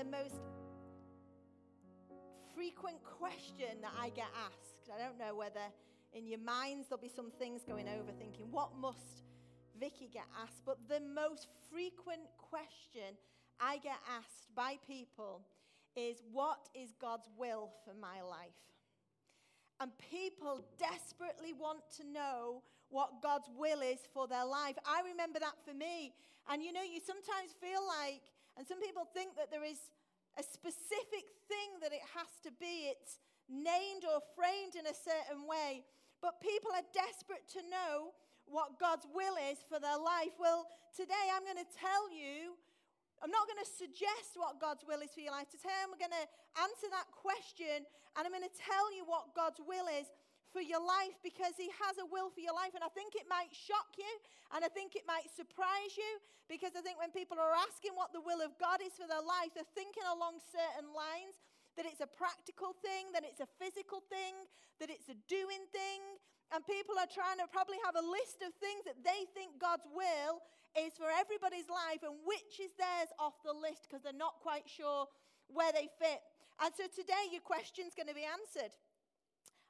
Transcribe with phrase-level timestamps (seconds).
[0.00, 0.40] the most
[2.54, 4.88] frequent question that I get asked.
[4.88, 5.60] I don't know whether
[6.14, 9.24] in your minds there'll be some things going over thinking, what must
[9.78, 10.62] Vicky get asked?
[10.64, 13.12] But the most frequent question
[13.60, 15.42] I get asked by people
[15.94, 18.56] is, what is God's will for my life?
[19.80, 24.76] And people desperately want to know what God's will is for their life.
[24.86, 26.14] I remember that for me.
[26.48, 28.22] And you know, you sometimes feel like,
[28.60, 29.88] and some people think that there is
[30.36, 32.92] a specific thing that it has to be.
[32.92, 33.16] It's
[33.48, 35.88] named or framed in a certain way.
[36.20, 38.12] But people are desperate to know
[38.44, 40.36] what God's will is for their life.
[40.36, 42.60] Well, today I'm going to tell you
[43.24, 45.48] I'm not going to suggest what God's will is for your life.
[45.48, 46.26] Today I'm going to
[46.60, 50.04] answer that question and I'm going to tell you what God's will is
[50.50, 52.74] for your life because He has a will for your life.
[52.74, 54.10] And I think it might shock you
[54.54, 56.12] and I think it might surprise you
[56.50, 59.22] because I think when people are asking what the will of God is for their
[59.22, 61.38] life, they're thinking along certain lines
[61.78, 64.34] that it's a practical thing, that it's a physical thing,
[64.82, 66.02] that it's a doing thing.
[66.50, 69.86] And people are trying to probably have a list of things that they think God's
[69.94, 70.42] will
[70.74, 74.66] is for everybody's life and which is theirs off the list because they're not quite
[74.66, 75.06] sure
[75.46, 76.22] where they fit.
[76.58, 78.74] And so today your question's going to be answered.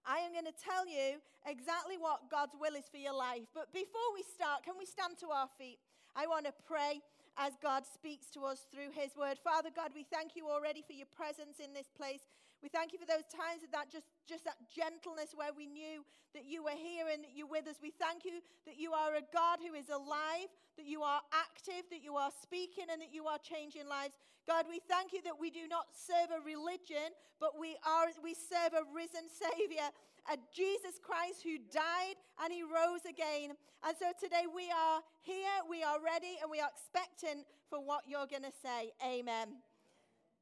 [0.07, 3.47] I am going to tell you exactly what God's will is for your life.
[3.55, 5.79] But before we start, can we stand to our feet?
[6.17, 7.01] I want to pray
[7.41, 9.41] as God speaks to us through His word.
[9.41, 12.29] Father God, we thank you already for your presence in this place.
[12.61, 16.05] We thank you for those times of that just, just that gentleness where we knew
[16.37, 17.81] that you were here and that you're with us.
[17.81, 21.89] We thank you that you are a God who is alive, that you are active,
[21.89, 24.21] that you are speaking, and that you are changing lives.
[24.45, 28.37] God, we thank you that we do not serve a religion, but we are we
[28.37, 29.89] serve a risen Savior,
[30.29, 33.57] a Jesus Christ who died and he rose again.
[33.87, 38.05] And so today we are here, we are ready, and we are expectant for what
[38.07, 38.93] you're going to say.
[39.01, 39.63] Amen.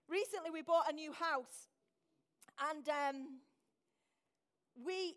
[0.08, 1.68] Recently, we bought a new house,
[2.70, 3.16] and um,
[4.84, 5.14] we.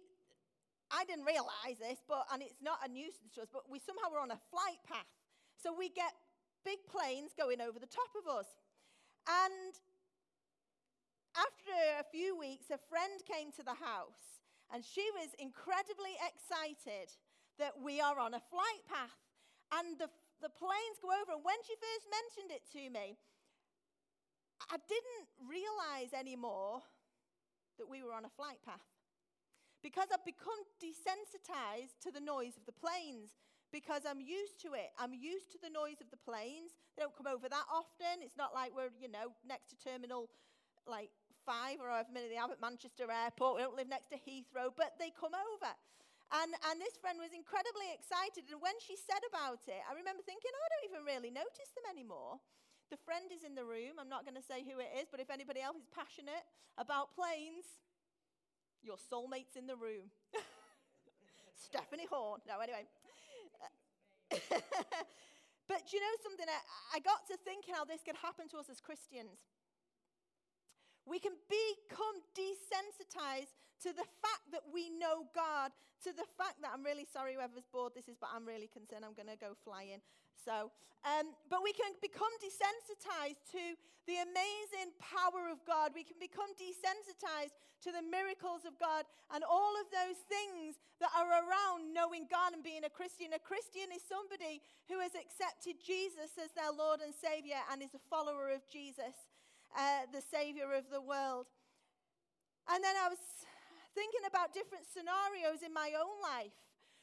[0.92, 4.12] I didn't realize this, but and it's not a nuisance to us, but we somehow
[4.12, 5.08] were on a flight path.
[5.56, 6.12] So we get
[6.66, 8.46] big planes going over the top of us.
[9.24, 9.72] And
[11.32, 11.72] after
[12.02, 14.41] a few weeks, a friend came to the house
[14.74, 17.12] and she was incredibly excited
[17.60, 19.20] that we are on a flight path.
[19.72, 20.08] And the,
[20.40, 21.36] the planes go over.
[21.36, 23.20] And when she first mentioned it to me,
[24.72, 26.84] I didn't realize anymore
[27.80, 28.84] that we were on a flight path
[29.82, 33.36] because I've become desensitized to the noise of the planes
[33.74, 34.94] because I'm used to it.
[35.00, 36.78] I'm used to the noise of the planes.
[36.94, 38.22] They don't come over that often.
[38.22, 40.30] It's not like we're, you know, next to terminal
[40.86, 41.10] like
[41.46, 43.58] five or however many they have at Manchester Airport.
[43.58, 45.72] We don't live next to Heathrow, but they come over.
[46.32, 48.48] And, and this friend was incredibly excited.
[48.48, 51.72] And when she said about it, I remember thinking, oh, I don't even really notice
[51.76, 52.40] them anymore.
[52.88, 54.00] The friend is in the room.
[54.00, 56.44] I'm not going to say who it is, but if anybody else is passionate
[56.80, 57.68] about planes,
[58.80, 60.08] your soulmate's in the room.
[61.56, 62.40] Stephanie Horn.
[62.48, 62.88] No, anyway.
[65.68, 66.48] but you know something?
[66.48, 69.40] I got to thinking how this could happen to us as Christians.
[71.06, 75.74] We can become desensitized to the fact that we know God,
[76.06, 79.06] to the fact that I'm really sorry whoever's bored this is, but I'm really concerned
[79.06, 80.02] I'm going to go flying.
[80.38, 80.70] So,
[81.02, 83.64] um, but we can become desensitized to
[84.06, 85.94] the amazing power of God.
[85.94, 91.10] We can become desensitized to the miracles of God and all of those things that
[91.18, 93.34] are around knowing God and being a Christian.
[93.34, 97.98] A Christian is somebody who has accepted Jesus as their Lord and Savior and is
[97.98, 99.18] a follower of Jesus
[99.78, 101.48] uh, the Savior of the world.
[102.70, 103.20] And then I was
[103.96, 106.56] thinking about different scenarios in my own life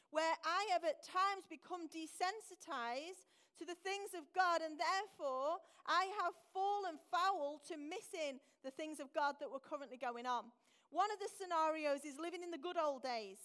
[0.09, 3.29] where I have at times become desensitized
[3.61, 8.99] to the things of God, and therefore I have fallen foul to missing the things
[8.99, 10.49] of God that were currently going on.
[10.89, 13.37] One of the scenarios is living in the good old days.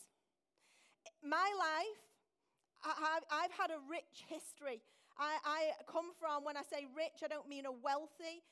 [1.20, 2.00] My life,
[3.28, 4.80] I've had a rich history.
[5.18, 8.42] I, come from, when I say rich, I don't mean a wealthy,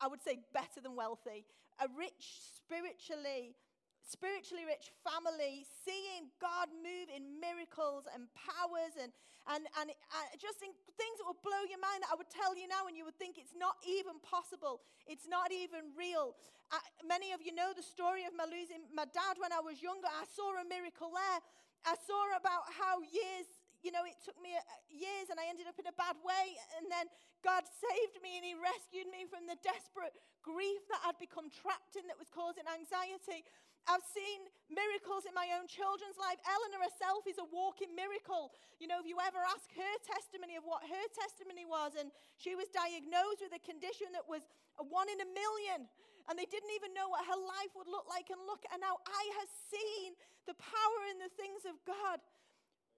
[0.00, 1.44] I would say better than wealthy,
[1.76, 3.52] a rich spiritually,
[4.00, 9.12] spiritually rich family, seeing God move in miracles and powers and,
[9.52, 12.56] and, and uh, just in things that would blow your mind that I would tell
[12.56, 14.80] you now and you would think it's not even possible.
[15.04, 16.32] It's not even real.
[16.72, 19.84] Uh, many of you know the story of my losing my dad when I was
[19.84, 20.08] younger.
[20.08, 21.40] I saw a miracle there.
[21.84, 23.48] I saw about how years
[23.80, 26.56] you know, it took me uh, years and I ended up in a bad way.
[26.76, 27.08] And then
[27.40, 30.12] God saved me and He rescued me from the desperate
[30.44, 33.44] grief that I'd become trapped in that was causing anxiety.
[33.88, 36.36] I've seen miracles in my own children's life.
[36.44, 38.52] Eleanor herself is a walking miracle.
[38.76, 42.52] You know, if you ever ask her testimony of what her testimony was, and she
[42.52, 44.44] was diagnosed with a condition that was
[44.76, 45.88] a one in a million,
[46.28, 48.28] and they didn't even know what her life would look like.
[48.28, 52.20] And look, and now I have seen the power in the things of God.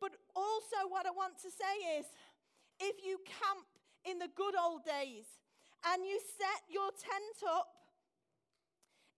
[0.02, 2.10] But also, what I want to say is
[2.82, 3.70] if you camp
[4.02, 5.30] in the good old days
[5.86, 7.70] and you set your tent up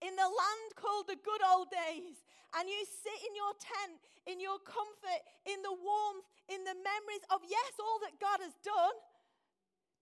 [0.05, 2.21] in the land called the good old days,
[2.53, 3.97] and you sit in your tent,
[4.29, 8.53] in your comfort, in the warmth, in the memories of, yes, all that God has
[8.61, 8.97] done.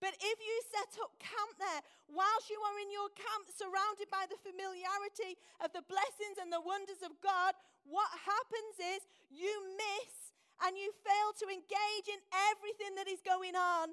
[0.03, 4.27] But if you set up camp there, whilst you are in your camp, surrounded by
[4.27, 7.55] the familiarity of the blessings and the wonders of God,
[7.87, 10.32] what happens is you miss
[10.63, 12.21] and you fail to engage in
[12.55, 13.91] everything that is going on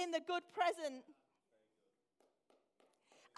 [0.00, 1.04] in the good present.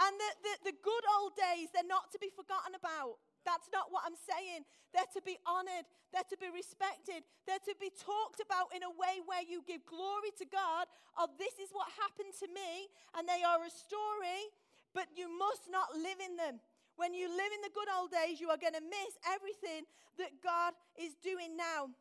[0.00, 3.20] And the, the, the good old days, they're not to be forgotten about.
[3.44, 4.64] That's not what I'm saying.
[4.96, 5.84] They're to be honored.
[6.12, 7.24] They're to be respected.
[7.44, 10.88] They're to be talked about in a way where you give glory to God
[11.20, 14.48] of this is what happened to me, and they are a story,
[14.96, 16.64] but you must not live in them.
[16.96, 19.88] When you live in the good old days, you are going to miss everything
[20.20, 21.92] that God is doing now.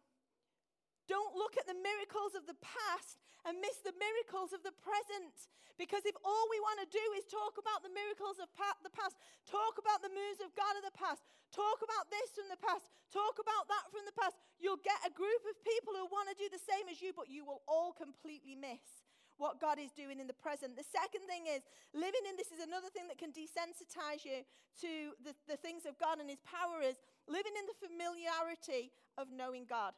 [1.09, 3.17] Don't look at the miracles of the past
[3.49, 5.49] and miss the miracles of the present.
[5.81, 8.93] Because if all we want to do is talk about the miracles of pa- the
[8.93, 9.17] past,
[9.47, 11.23] talk about the moves of God of the past,
[11.55, 15.11] talk about this from the past, talk about that from the past, you'll get a
[15.15, 17.95] group of people who want to do the same as you, but you will all
[17.95, 19.07] completely miss
[19.39, 20.75] what God is doing in the present.
[20.75, 21.63] The second thing is
[21.95, 24.43] living in this is another thing that can desensitize you
[24.83, 29.31] to the, the things of God and His power is living in the familiarity of
[29.31, 29.95] knowing God.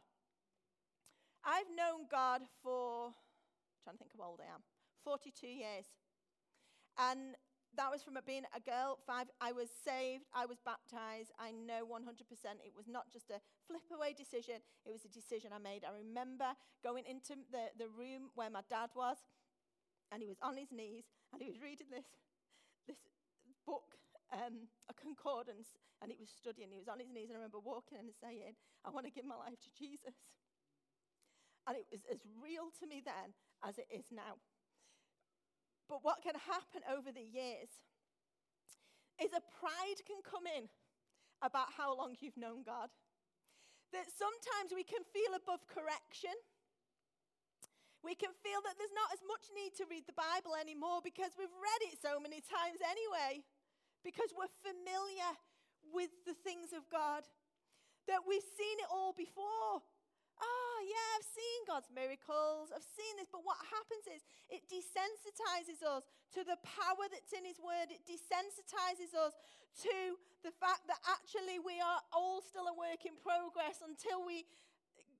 [1.45, 4.61] I've known God for, I'm trying to think how old I am,
[5.03, 5.85] 42 years.
[6.97, 7.35] And
[7.77, 9.31] that was from being a girl, five.
[9.39, 11.31] I was saved, I was baptized.
[11.39, 12.03] I know 100%
[12.61, 15.87] it was not just a flip away decision, it was a decision I made.
[15.87, 16.51] I remember
[16.83, 19.17] going into the, the room where my dad was,
[20.11, 22.05] and he was on his knees, and he was reading this,
[22.87, 22.99] this
[23.63, 23.95] book,
[24.35, 25.71] um, a concordance,
[26.03, 26.75] and he was studying.
[26.75, 29.15] He was on his knees, and I remember walking in and saying, I want to
[29.15, 30.19] give my life to Jesus.
[31.67, 34.41] And it was as real to me then as it is now.
[35.87, 37.69] But what can happen over the years
[39.21, 40.71] is a pride can come in
[41.43, 42.89] about how long you've known God.
[43.93, 46.33] That sometimes we can feel above correction.
[48.01, 51.37] We can feel that there's not as much need to read the Bible anymore because
[51.37, 53.45] we've read it so many times anyway,
[54.01, 55.37] because we're familiar
[55.93, 57.29] with the things of God,
[58.09, 59.85] that we've seen it all before
[60.83, 63.29] yeah, I've seen God's miracles, I've seen this.
[63.29, 66.05] But what happens is it desensitizes us
[66.37, 69.37] to the power that's in His Word, it desensitizes us
[69.87, 74.43] to the fact that actually we are all still a work in progress until we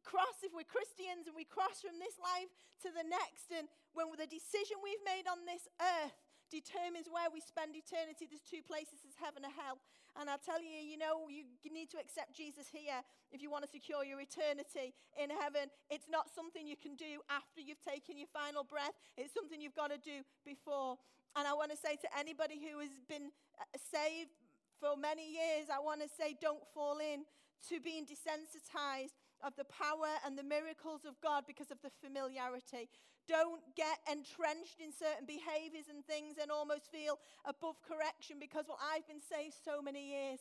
[0.04, 2.50] cross, if we're Christians and we cross from this life
[2.81, 3.54] to the next.
[3.54, 6.18] And when the decision we've made on this earth
[6.51, 9.80] determines where we spend eternity, there's two places, there's heaven and hell.
[10.19, 13.00] And I tell you, you know, you need to accept Jesus here
[13.31, 15.71] if you want to secure your eternity in heaven.
[15.88, 19.80] It's not something you can do after you've taken your final breath, it's something you've
[19.80, 21.00] got to do before.
[21.39, 24.36] And I want to say to anybody who has been uh, saved
[24.83, 27.24] for many years, I want to say, don't fall in
[27.69, 32.89] to being desensitized of the power and the miracles of God because of the familiarity.
[33.27, 38.81] Don't get entrenched in certain behaviors and things and almost feel above correction because, well,
[38.81, 40.39] I've been saved so many years.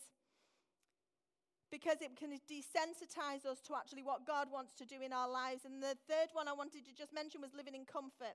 [1.71, 5.63] Because it can desensitize us to actually what God wants to do in our lives.
[5.65, 8.35] And the third one I wanted to just mention was living in comfort.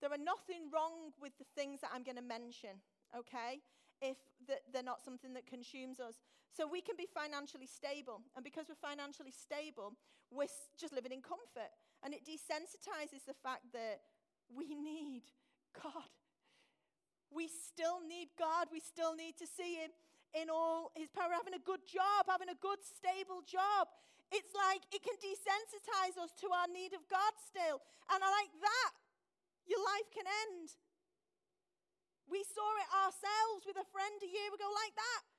[0.00, 2.80] There are nothing wrong with the things that I'm going to mention,
[3.12, 3.60] okay?
[4.00, 4.16] If
[4.72, 6.16] they're not something that consumes us.
[6.50, 8.20] So we can be financially stable.
[8.34, 9.92] And because we're financially stable,
[10.32, 11.70] we're just living in comfort.
[12.02, 14.02] And it desensitizes the fact that
[14.50, 15.22] we need
[15.72, 16.10] God.
[17.30, 18.68] We still need God.
[18.68, 19.94] We still need to see Him
[20.34, 23.88] in all His power, having a good job, having a good, stable job.
[24.32, 27.80] It's like it can desensitize us to our need of God still.
[28.12, 28.92] And I like that.
[29.68, 30.74] Your life can end.
[32.26, 35.31] We saw it ourselves with a friend a year ago, like that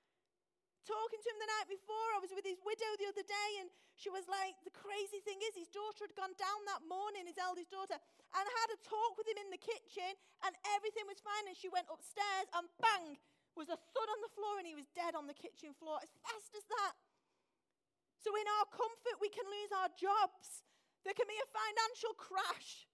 [0.83, 2.07] talking to him the night before.
[2.15, 5.39] I was with his widow the other day, and she was like, The crazy thing
[5.47, 9.15] is, his daughter had gone down that morning, his eldest daughter, and had a talk
[9.15, 10.11] with him in the kitchen,
[10.43, 11.47] and everything was fine.
[11.47, 13.17] And she went upstairs, and bang,
[13.55, 16.11] was a thud on the floor, and he was dead on the kitchen floor as
[16.21, 16.95] fast as that.
[18.19, 20.63] So, in our comfort, we can lose our jobs.
[21.03, 22.87] There can be a financial crash.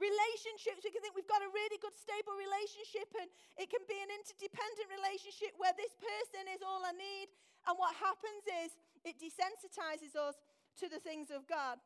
[0.00, 3.28] Relationships, we can think we've got a really good, stable relationship, and
[3.60, 7.28] it can be an interdependent relationship where this person is all I need.
[7.68, 8.72] And what happens is
[9.04, 10.40] it desensitizes us
[10.80, 11.76] to the things of God.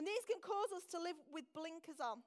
[0.00, 2.24] And these can cause us to live with blinkers on.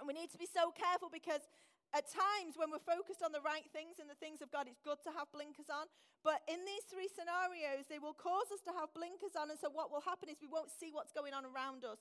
[0.00, 1.44] And we need to be so careful because
[1.92, 4.80] at times when we're focused on the right things and the things of God, it's
[4.80, 5.88] good to have blinkers on.
[6.24, 9.52] But in these three scenarios, they will cause us to have blinkers on.
[9.52, 12.00] And so what will happen is we won't see what's going on around us.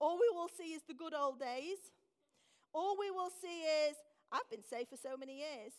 [0.00, 1.78] All we will see is the good old days.
[2.72, 3.96] All we will see is,
[4.32, 5.72] I've been safe for so many years.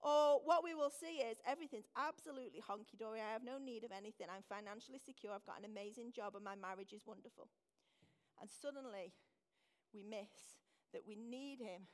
[0.00, 3.20] Or what we will see is everything's absolutely honky dory.
[3.20, 4.28] I have no need of anything.
[4.28, 5.32] I'm financially secure.
[5.32, 7.48] I've got an amazing job and my marriage is wonderful.
[8.40, 9.14] And suddenly
[9.94, 10.60] we miss
[10.92, 11.88] that we need Him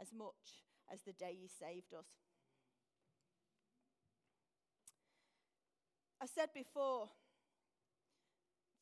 [0.00, 2.10] as much as the day He saved us.
[6.20, 7.10] I said before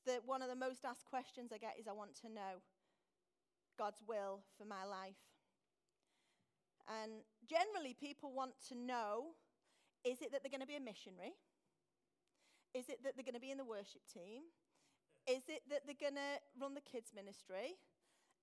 [0.06, 2.62] that one of the most asked questions I get is I want to know
[3.78, 5.20] God's will for my life.
[6.88, 9.36] And generally, people want to know
[10.04, 11.36] is it that they're going to be a missionary?
[12.74, 14.48] Is it that they're going to be in the worship team?
[15.28, 17.76] Is it that they're going to run the kids' ministry?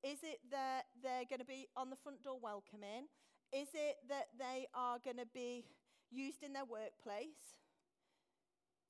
[0.04, 3.10] Is it that they're going to be on the front door welcoming?
[3.52, 5.66] Is it that they are going to be
[6.12, 7.58] used in their workplace?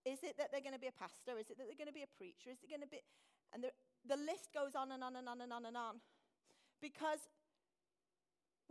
[0.08, 1.36] Is it that they're going to be a pastor?
[1.36, 2.48] Is it that they're going to be a preacher?
[2.48, 3.04] Is it going to be.
[3.52, 3.76] And the,
[4.08, 6.00] the list goes on and on and on and on and on.
[6.80, 7.28] Because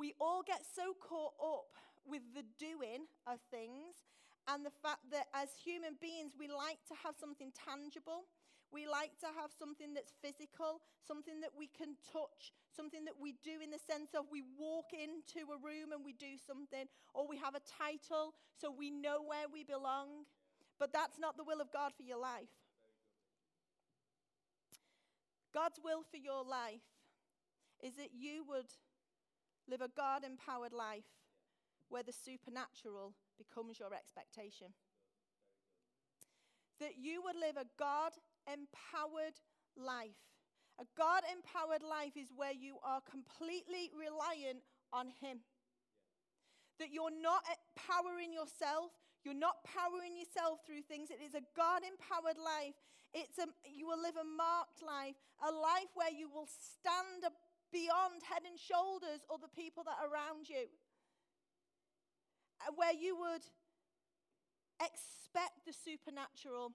[0.00, 1.76] we all get so caught up
[2.08, 4.08] with the doing of things
[4.48, 8.24] and the fact that as human beings, we like to have something tangible.
[8.72, 13.36] We like to have something that's physical, something that we can touch, something that we
[13.44, 17.28] do in the sense of we walk into a room and we do something, or
[17.28, 20.26] we have a title so we know where we belong.
[20.78, 22.52] But that's not the will of God for your life.
[25.54, 26.84] God's will for your life
[27.82, 28.66] is that you would
[29.68, 31.08] live a God empowered life
[31.88, 34.68] where the supernatural becomes your expectation.
[36.80, 38.12] That you would live a God
[38.46, 39.40] empowered
[39.76, 40.20] life.
[40.78, 44.60] A God empowered life is where you are completely reliant
[44.92, 45.40] on Him.
[46.78, 48.92] That you're not empowering yourself,
[49.26, 51.10] you're not powering yourself through things.
[51.10, 52.78] It is a God empowered life.
[53.10, 57.26] It's a, you will live a marked life, a life where you will stand
[57.74, 60.70] beyond head and shoulders other people that are around you,
[62.62, 63.42] uh, where you would
[64.78, 66.70] expect the supernatural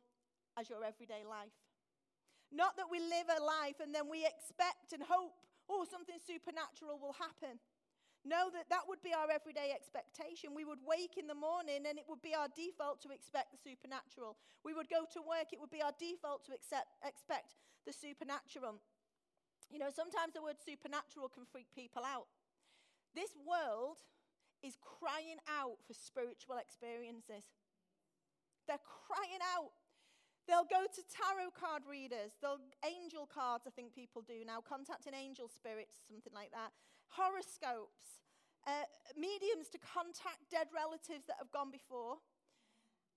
[0.59, 1.55] as your everyday life.
[2.51, 5.39] Not that we live a life and then we expect and hope,
[5.71, 7.63] oh, something supernatural will happen.
[8.21, 10.53] Know that that would be our everyday expectation.
[10.53, 13.57] We would wake in the morning and it would be our default to expect the
[13.57, 14.37] supernatural.
[14.61, 18.77] We would go to work, it would be our default to accept, expect the supernatural.
[19.73, 22.29] You know, sometimes the word supernatural can freak people out.
[23.17, 24.05] This world
[24.61, 27.49] is crying out for spiritual experiences.
[28.69, 29.73] They're crying out.
[30.45, 35.13] They'll go to tarot card readers, they'll angel cards, I think people do now, contacting
[35.13, 36.73] angel spirits, something like that
[37.11, 38.23] horoscopes,
[38.65, 42.19] uh, mediums to contact dead relatives that have gone before.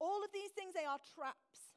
[0.03, 1.75] All of these things, they are traps.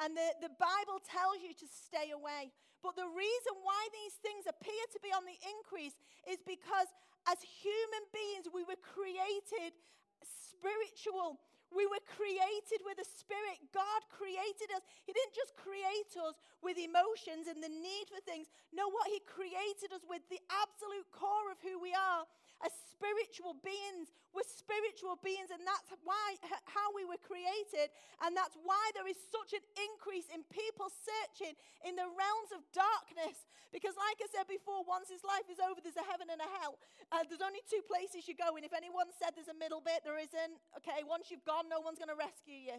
[0.00, 2.48] And the, the Bible tells you to stay away.
[2.80, 6.88] But the reason why these things appear to be on the increase is because
[7.28, 9.76] as human beings, we were created
[10.24, 11.36] spiritual.
[11.68, 13.60] We were created with a spirit.
[13.70, 14.82] God created us.
[15.04, 18.48] He didn't just create us with emotions and the need for things.
[18.74, 22.24] No, what He created us with, the absolute core of who we are,
[22.64, 22.72] as
[23.20, 24.08] spiritual beings.
[24.32, 26.40] We're spiritual beings, and that's why
[26.72, 27.92] how we were created,
[28.24, 31.52] and that's why there is such an increase in people searching
[31.84, 33.44] in the realms of darkness.
[33.74, 36.50] Because, like I said before, once this life is over, there's a heaven and a
[36.58, 36.80] hell.
[37.12, 40.02] Uh, there's only two places you go, and if anyone said there's a middle bit,
[40.02, 40.54] there isn't.
[40.80, 42.78] Okay, once you've gone, no one's going to rescue you.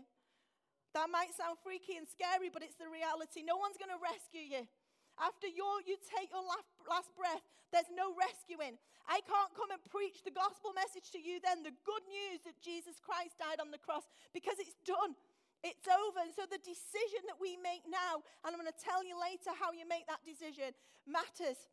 [0.92, 3.44] That might sound freaky and scary, but it's the reality.
[3.44, 4.68] No one's going to rescue you.
[5.22, 8.82] After your, you take your last, last breath, there's no rescuing.
[9.06, 12.58] I can't come and preach the gospel message to you then, the good news that
[12.58, 15.14] Jesus Christ died on the cross, because it's done.
[15.62, 16.26] It's over.
[16.26, 19.54] And so the decision that we make now, and I'm going to tell you later
[19.54, 20.74] how you make that decision,
[21.06, 21.70] matters.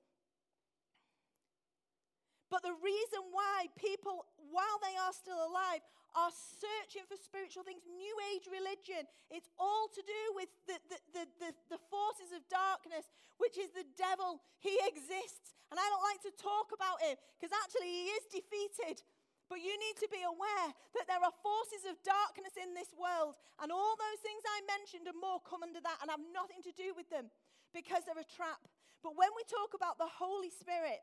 [2.52, 5.81] But the reason why people, while they are still alive,
[6.19, 10.99] are searching for spiritual things, New Age religion, it's all to do with the, the,
[11.15, 13.07] the, the, the forces of darkness,
[13.39, 14.43] which is the devil.
[14.59, 15.55] He exists.
[15.71, 19.07] And I don't like to talk about him because actually he is defeated.
[19.47, 23.33] But you need to be aware that there are forces of darkness in this world,
[23.65, 26.73] and all those things I mentioned and more come under that and have nothing to
[26.77, 27.33] do with them
[27.73, 28.61] because they're a trap.
[29.01, 31.01] But when we talk about the Holy Spirit,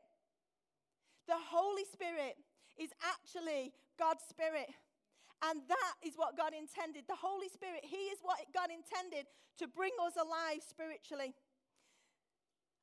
[1.26, 2.38] the Holy Spirit
[2.78, 4.70] is actually God's Spirit.
[5.44, 7.04] And that is what God intended.
[7.04, 9.28] The Holy Spirit, He is what God intended
[9.60, 11.36] to bring us alive spiritually.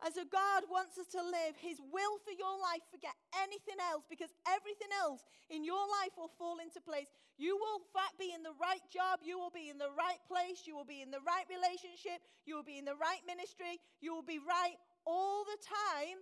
[0.03, 4.03] As a God wants us to live His will for your life, forget anything else
[4.05, 7.07] because everything else in your life will fall into place.
[7.39, 7.81] You will,
[8.19, 9.25] be in the right job.
[9.25, 10.69] You will be in the right place.
[10.69, 12.21] You will be in the right relationship.
[12.45, 13.81] You will be in the right ministry.
[14.03, 16.21] You will be right all the time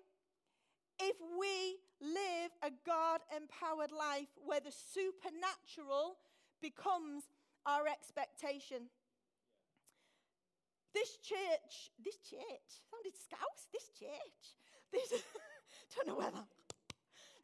[1.01, 6.17] if we live a God empowered life where the supernatural
[6.61, 7.25] becomes
[7.65, 8.89] our expectation.
[10.93, 14.41] This church, this church, sounded scouse, this church,
[14.91, 15.23] this,
[15.95, 16.49] don't know where that,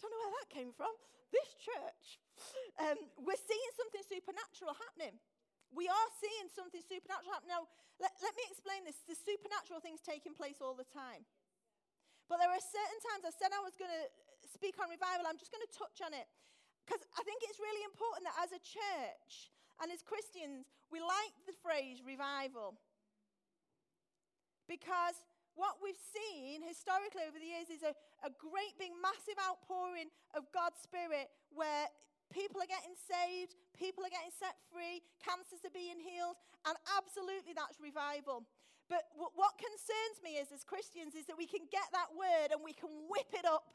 [0.01, 0.91] don't know where that came from.
[1.31, 2.19] This church,
[2.81, 5.15] um, we're seeing something supernatural happening.
[5.71, 7.55] We are seeing something supernatural happening.
[7.55, 7.67] Now,
[7.99, 8.99] let, let me explain this.
[9.07, 11.27] The supernatural things taking place all the time.
[12.27, 15.27] But there are certain times, I said I was going to uh, speak on revival,
[15.27, 16.27] I'm just going to touch on it.
[16.83, 19.51] Because I think it's really important that as a church
[19.83, 22.79] and as Christians, we like the phrase revival.
[24.67, 25.19] Because
[25.55, 30.47] what we've seen historically over the years is a, a great big massive outpouring of
[30.51, 31.87] God's Spirit where
[32.29, 36.35] people are getting saved, people are getting set free, cancers are being healed,
[36.67, 38.43] and absolutely that's revival.
[38.87, 42.55] But w- what concerns me is, as Christians, is that we can get that word
[42.55, 43.67] and we can whip it up,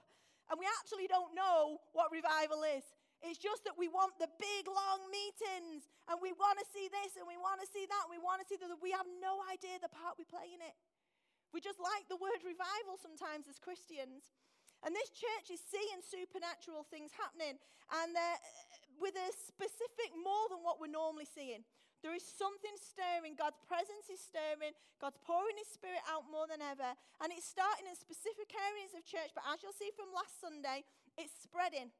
[0.48, 2.84] and we actually don't know what revival is.
[3.22, 7.14] It's just that we want the big, long meetings, and we want to see this,
[7.14, 8.66] and we want to see that, and we want to see that.
[8.82, 10.74] We have no idea the part we play in it.
[11.54, 14.32] We just like the word revival sometimes as Christians.
[14.82, 17.62] And this church is seeing supernatural things happening,
[18.02, 18.36] and uh,
[18.98, 21.62] with a specific more than what we're normally seeing.
[22.02, 23.38] There is something stirring.
[23.38, 24.74] God's presence is stirring.
[24.98, 26.98] God's pouring His Spirit out more than ever.
[27.22, 29.30] And it's starting in specific areas of church.
[29.30, 30.82] But as you'll see from last Sunday,
[31.14, 31.94] it's spreading.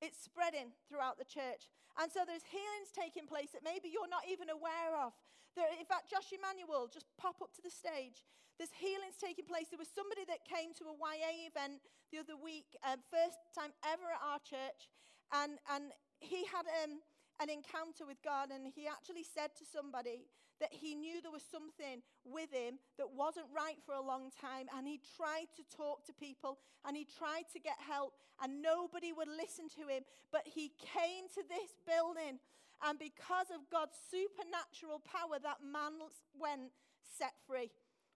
[0.00, 1.68] It's spreading throughout the church.
[2.00, 5.12] And so there's healings taking place that maybe you're not even aware of.
[5.54, 8.26] There, in fact, Josh Emmanuel, just pop up to the stage.
[8.58, 9.70] There's healings taking place.
[9.70, 13.70] There was somebody that came to a YA event the other week, um, first time
[13.86, 14.90] ever at our church.
[15.30, 17.02] And, and he had um,
[17.40, 20.26] an encounter with God, and he actually said to somebody
[20.60, 24.70] that he knew there was something with him that wasn't right for a long time,
[24.76, 29.12] and he tried to talk to people and he tried to get help, and nobody
[29.12, 30.04] would listen to him.
[30.30, 32.38] But he came to this building,
[32.86, 35.98] and because of God's supernatural power, that man
[36.38, 36.70] went
[37.02, 37.70] set free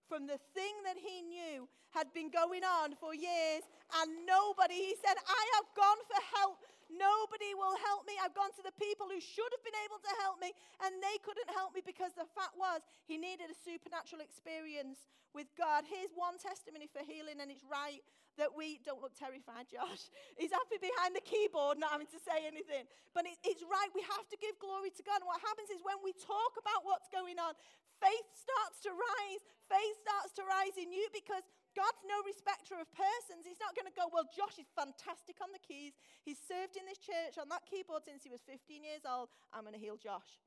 [0.08, 3.62] from the thing that he knew had been going on for years,
[4.02, 8.16] and nobody, he said, I have gone for help Nobody will help me.
[8.16, 11.20] I've gone to the people who should have been able to help me, and they
[11.20, 15.04] couldn't help me because the fact was he needed a supernatural experience
[15.36, 15.84] with God.
[15.84, 18.00] Here's one testimony for healing, and it's right
[18.40, 20.08] that we don't look terrified, Josh.
[20.40, 22.88] He's happy behind the keyboard, not having to say anything.
[23.12, 23.90] But it, it's right.
[23.92, 25.20] We have to give glory to God.
[25.20, 27.52] And what happens is when we talk about what's going on,
[28.00, 29.42] faith starts to rise.
[29.68, 31.44] Faith starts to rise in you because
[31.78, 33.46] God's no respecter of persons.
[33.46, 35.94] He's not going to go, well, Josh is fantastic on the keys.
[36.26, 39.30] He's served in this church on that keyboard since he was 15 years old.
[39.54, 40.42] I'm going to heal Josh.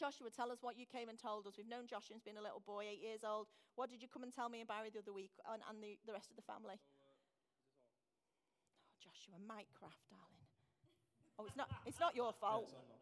[0.00, 1.60] Joshua, tell us what you came and told us.
[1.60, 3.52] We've known Joshua since being a little boy, eight years old.
[3.76, 6.00] What did you come and tell me and Barry the other week and, and the,
[6.08, 6.80] the rest of the family?
[6.80, 7.18] oh,
[9.02, 10.46] Joshua, Minecraft, darling.
[11.36, 12.72] Oh, it's not, it's not your fault.
[12.72, 12.96] Yeah,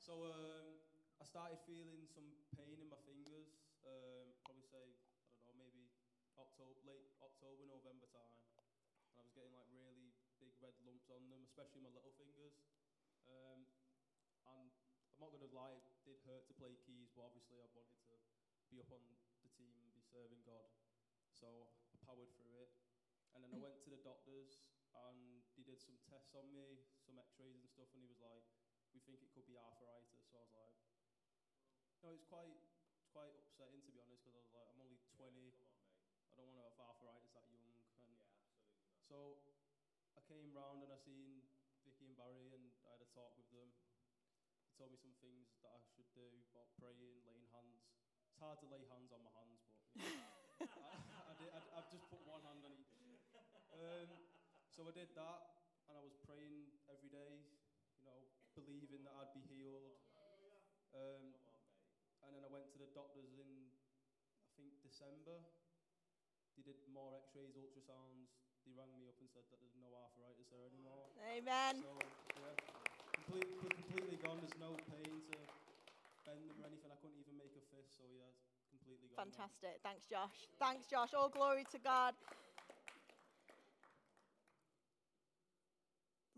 [0.00, 0.82] so um,
[1.20, 2.26] I started feeling some
[2.58, 3.52] pain in my fingers.
[3.84, 4.96] Um, probably say
[6.40, 11.22] October, late October, November time, and I was getting like really big red lumps on
[11.28, 12.58] them, especially my little fingers.
[13.30, 13.70] Um,
[14.50, 14.74] and
[15.14, 18.02] I'm not going to lie, it did hurt to play keys, but obviously I wanted
[18.10, 18.18] to
[18.66, 18.98] be up on
[19.46, 20.74] the team and be serving God.
[21.30, 22.74] So I powered through it.
[23.30, 24.58] And then I went to the doctors
[24.90, 28.42] and they did some tests on me, some x-rays and stuff, and he was like,
[28.90, 30.18] we think it could be arthritis.
[30.34, 30.74] So I was like,
[32.02, 32.58] no, it's quite,
[32.98, 35.54] it's quite upsetting to be honest, because I was like, I'm only 20.
[36.26, 37.70] I don't want to have arthritis that young.
[38.02, 38.66] And yeah, absolutely.
[39.06, 39.38] So
[40.12, 41.40] I came round and I seen
[42.12, 43.72] and Barry and I had a talk with them.
[44.68, 47.88] They told me some things that I should do about praying, laying hands.
[48.28, 52.20] It's hard to lay hands on my hands, but you know, I, I've just put
[52.28, 52.92] one hand on each.
[53.72, 54.12] Um,
[54.68, 55.40] so I did that
[55.88, 57.48] and I was praying every day,
[57.96, 58.20] you know,
[58.52, 59.96] believing that I'd be healed.
[60.92, 61.32] Um,
[62.28, 63.72] and then I went to the doctors in,
[64.44, 65.40] I think, December
[66.60, 68.36] they did more x-rays, ultrasounds.
[68.66, 71.06] They rang me up and said that there's no arthritis there anymore.
[71.26, 71.82] Amen.
[71.82, 71.92] So,
[72.38, 72.54] yeah,
[73.14, 74.38] completely, completely gone.
[74.38, 75.36] There's no pain to
[76.22, 76.90] bend them or anything.
[76.90, 78.30] I couldn't even make a fist, so yeah,
[78.70, 79.18] completely gone.
[79.18, 79.26] now.
[79.26, 79.82] Fantastic.
[79.82, 80.46] Thanks, Josh.
[80.62, 81.10] Thanks, Josh.
[81.14, 82.14] All glory to God.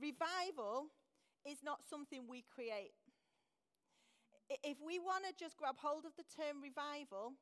[0.01, 0.89] Revival
[1.45, 2.97] is not something we create.
[4.63, 7.33] If we want to just grab hold of the term revival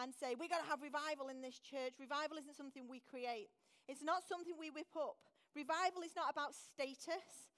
[0.00, 3.48] and say, we're going to have revival in this church, revival isn't something we create.
[3.88, 5.16] It's not something we whip up.
[5.54, 7.50] Revival is not about status,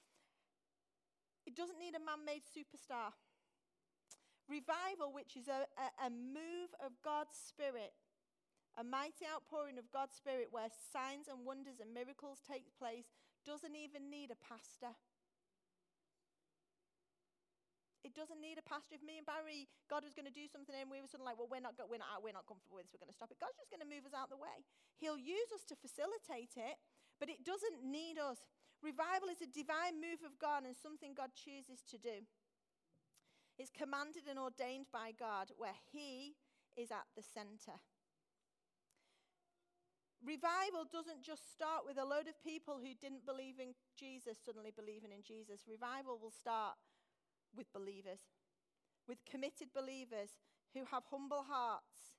[1.48, 3.16] it doesn't need a man made superstar.
[4.48, 7.92] Revival, which is a, a, a move of God's Spirit,
[8.76, 13.12] a mighty outpouring of God's Spirit where signs and wonders and miracles take place,
[13.44, 14.92] doesn't even need a pastor.
[18.06, 18.94] It doesn't need a pastor.
[18.94, 21.38] If me and Barry, God was going to do something and we were suddenly like,
[21.38, 23.34] well, we're not, go- we're not, we're not comfortable with this, we're going to stop
[23.34, 23.42] it.
[23.42, 24.62] God's just going to move us out the way.
[25.02, 26.78] He'll use us to facilitate it,
[27.18, 28.38] but it doesn't need us.
[28.78, 32.22] Revival is a divine move of God and something God chooses to do.
[33.58, 36.38] It's commanded and ordained by God where He
[36.78, 37.82] is at the center.
[40.22, 44.70] Revival doesn't just start with a load of people who didn't believe in Jesus suddenly
[44.74, 45.66] believing in Jesus.
[45.66, 46.74] Revival will start
[47.56, 48.20] with believers,
[49.06, 50.30] with committed believers
[50.74, 52.18] who have humble hearts,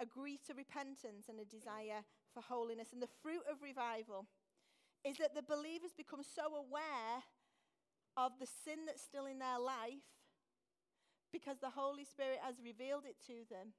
[0.00, 2.92] agree to repentance, and a desire for holiness.
[2.92, 4.26] And the fruit of revival
[5.04, 7.22] is that the believers become so aware
[8.16, 10.06] of the sin that's still in their life
[11.32, 13.74] because the Holy Spirit has revealed it to them.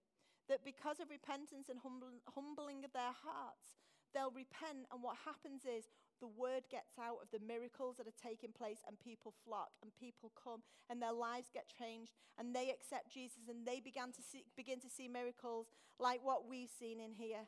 [0.48, 3.78] That because of repentance and humbling of their hearts,
[4.14, 5.86] they'll repent, and what happens is
[6.20, 9.92] the word gets out of the miracles that are taking place, and people flock, and
[9.96, 14.22] people come, and their lives get changed, and they accept Jesus, and they began to
[14.22, 15.68] see, begin to see miracles
[16.00, 17.48] like what we've seen in here.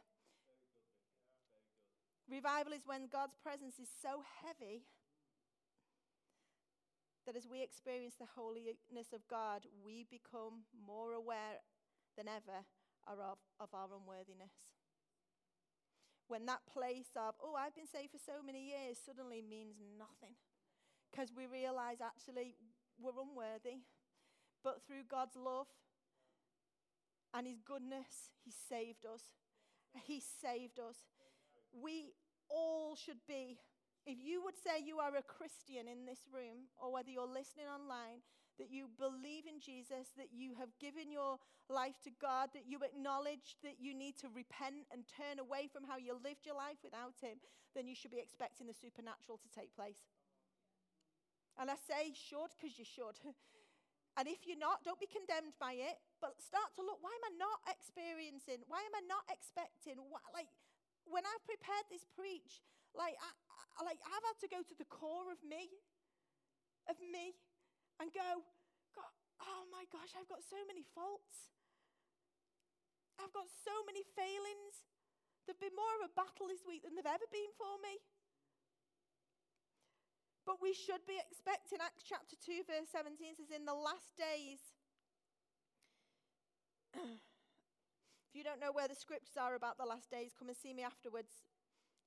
[2.30, 4.84] Revival is when God's presence is so heavy
[7.26, 11.60] that as we experience the holiness of God, we become more aware
[12.18, 12.66] than ever
[13.08, 14.81] of, of our unworthiness.
[16.32, 20.40] When that place of, oh, I've been saved for so many years, suddenly means nothing.
[21.12, 22.56] Because we realize actually
[22.96, 23.84] we're unworthy.
[24.64, 25.68] But through God's love
[27.36, 29.36] and His goodness, He saved us.
[30.08, 31.04] He saved us.
[31.76, 32.16] We
[32.48, 33.60] all should be
[34.06, 37.68] if you would say you are a Christian in this room, or whether you're listening
[37.68, 38.26] online,
[38.60, 42.80] that you believe in Jesus, that you have given your life to God, that you
[42.84, 46.80] acknowledge that you need to repent and turn away from how you lived your life
[46.84, 47.40] without Him,
[47.76, 50.04] then you should be expecting the supernatural to take place.
[51.60, 53.20] And I say should because you should.
[54.20, 57.32] And if you're not, don't be condemned by it, but start to look why am
[57.32, 58.60] I not experiencing?
[58.68, 60.04] Why am I not expecting?
[60.12, 60.52] Why, like,
[61.08, 62.60] when I've prepared this preach,
[62.92, 63.30] like, I,
[63.80, 65.72] I, like I've had to go to the core of me,
[66.92, 67.40] of me,
[68.02, 68.42] and go,
[69.46, 71.54] oh my gosh, I've got so many faults.
[73.22, 74.90] I've got so many failings.
[75.46, 78.02] There've been more of a battle this week than there've ever been for me.
[80.42, 84.74] But we should be expecting, Acts chapter 2, verse 17 says, In the last days,
[86.98, 90.74] if you don't know where the scriptures are about the last days, come and see
[90.74, 91.51] me afterwards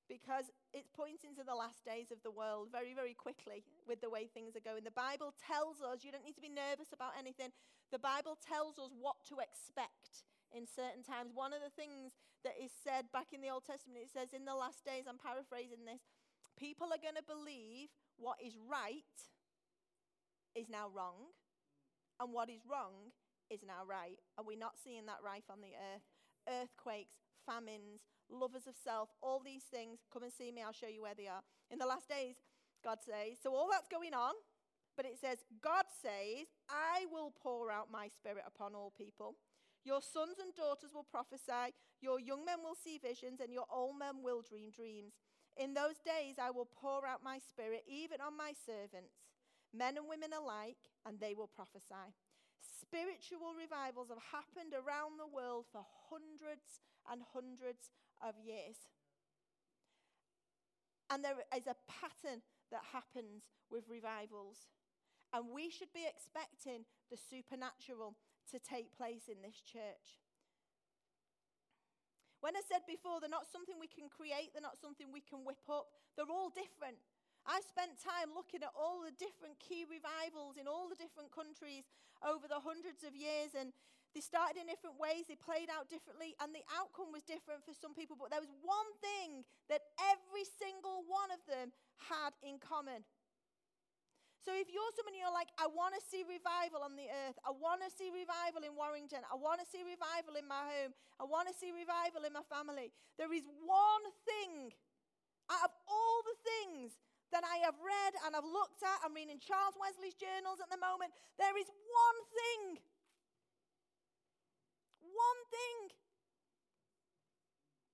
[0.08, 4.10] because it's pointing to the last days of the world very, very quickly with the
[4.10, 4.84] way things are going.
[4.84, 7.50] The Bible tells us, you don't need to be nervous about anything.
[7.88, 11.32] The Bible tells us what to expect in certain times.
[11.32, 14.44] One of the things that is said back in the Old Testament, it says, In
[14.44, 16.04] the last days, I'm paraphrasing this,
[16.54, 17.88] people are going to believe
[18.20, 19.16] what is right
[20.54, 21.34] is now wrong,
[22.20, 23.10] and what is wrong
[23.50, 24.20] is now right.
[24.38, 26.06] And we're not seeing that rife on the earth.
[26.46, 30.00] Earthquakes, famines, lovers of self, all these things.
[30.12, 31.42] Come and see me, I'll show you where they are.
[31.70, 32.36] In the last days,
[32.82, 34.34] God says, so all that's going on,
[34.96, 39.34] but it says, God says, I will pour out my spirit upon all people.
[39.84, 43.98] Your sons and daughters will prophesy, your young men will see visions, and your old
[43.98, 45.12] men will dream dreams.
[45.56, 49.14] In those days, I will pour out my spirit even on my servants,
[49.72, 52.14] men and women alike, and they will prophesy.
[52.64, 58.78] Spiritual revivals have happened around the world for hundreds and hundreds of years.
[61.10, 62.40] And there is a pattern
[62.72, 64.70] that happens with revivals.
[65.32, 68.16] And we should be expecting the supernatural
[68.50, 70.22] to take place in this church.
[72.44, 75.48] When I said before, they're not something we can create, they're not something we can
[75.48, 77.00] whip up, they're all different.
[77.44, 81.84] I spent time looking at all the different key revivals in all the different countries
[82.24, 83.72] over the hundreds of years, and
[84.16, 87.76] they started in different ways, they played out differently, and the outcome was different for
[87.76, 88.16] some people.
[88.16, 91.74] But there was one thing that every single one of them
[92.08, 93.04] had in common.
[94.44, 97.52] So if you're someone you're like, I want to see revival on the earth, I
[97.52, 101.24] want to see revival in Warrington, I want to see revival in my home, I
[101.24, 104.68] want to see revival in my family, there is one thing
[105.48, 106.92] out of all the things
[107.34, 110.78] that I have read and I've looked at, I'm reading Charles Wesley's journals at the
[110.78, 112.62] moment, there is one thing.
[115.02, 115.78] One thing.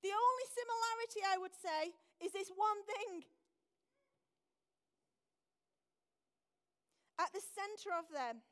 [0.04, 3.24] The only similarity I would say is this one thing.
[7.16, 8.44] At the center of them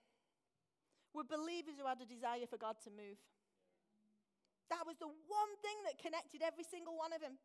[1.12, 3.20] were believers who had a desire for God to move.
[4.72, 7.37] That was the one thing that connected every single one of them.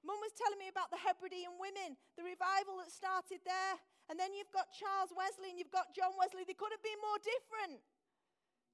[0.00, 3.74] Mum was telling me about the Hebridean women, the revival that started there.
[4.08, 6.42] And then you've got Charles Wesley and you've got John Wesley.
[6.42, 7.78] They couldn't be more different.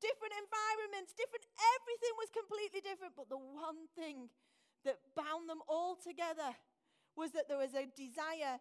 [0.00, 1.44] Different environments, different,
[1.76, 3.18] everything was completely different.
[3.18, 4.32] But the one thing
[4.86, 6.54] that bound them all together
[7.18, 8.60] was that there was a desire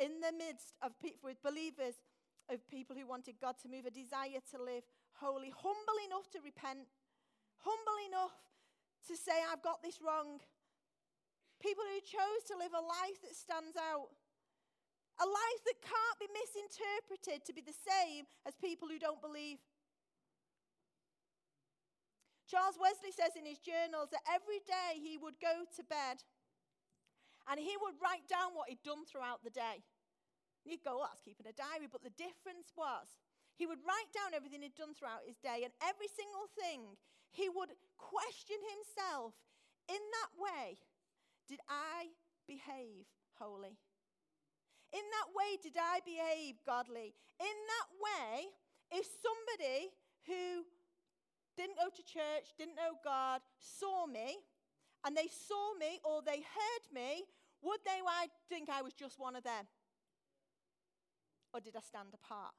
[0.00, 2.00] in the midst of people with believers,
[2.48, 4.86] of people who wanted God to move, a desire to live
[5.20, 6.86] holy, humble enough to repent,
[7.64, 8.36] humble enough
[9.08, 10.40] to say, I've got this wrong.
[11.60, 14.12] People who chose to live a life that stands out.
[15.16, 19.56] A life that can't be misinterpreted to be the same as people who don't believe.
[22.44, 26.22] Charles Wesley says in his journals that every day he would go to bed
[27.50, 29.82] and he would write down what he'd done throughout the day.
[30.66, 31.86] You'd go, well, that's keeping a diary.
[31.90, 33.18] But the difference was,
[33.54, 36.98] he would write down everything he'd done throughout his day, and every single thing,
[37.30, 39.38] he would question himself
[39.86, 40.76] in that way
[41.48, 42.10] Did I
[42.46, 43.06] behave
[43.38, 43.78] holy?
[44.92, 47.14] In that way, did I behave godly?
[47.40, 48.46] In that way,
[48.90, 49.90] if somebody
[50.26, 50.64] who
[51.56, 54.38] didn't go to church, didn't know God, saw me,
[55.04, 57.24] and they saw me or they heard me,
[57.62, 58.00] would they
[58.48, 59.66] think I was just one of them?
[61.52, 62.54] Or did I stand apart?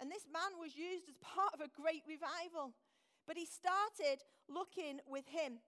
[0.00, 2.74] And this man was used as part of a great revival.
[3.26, 5.62] But he started looking with him.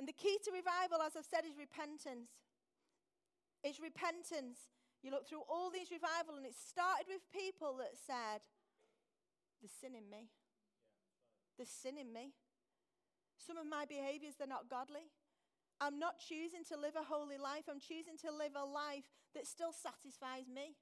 [0.00, 2.32] And the key to revival, as I've said, is repentance.
[3.60, 4.72] It's repentance.
[5.04, 8.40] You look through all these revival, and it started with people that said,
[9.60, 10.32] There's sin in me.
[11.60, 12.32] There's sin in me.
[13.36, 15.12] Some of my behaviors, they're not godly.
[15.84, 17.68] I'm not choosing to live a holy life.
[17.68, 19.04] I'm choosing to live a life
[19.36, 20.80] that still satisfies me.